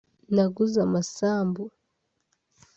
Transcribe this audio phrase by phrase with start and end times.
[0.33, 1.63] naguze amasambu